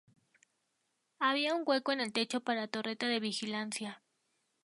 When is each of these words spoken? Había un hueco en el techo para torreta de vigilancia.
Había 1.19 1.53
un 1.53 1.61
hueco 1.63 1.91
en 1.91 2.01
el 2.01 2.11
techo 2.11 2.39
para 2.39 2.67
torreta 2.67 3.05
de 3.07 3.19
vigilancia. 3.19 4.01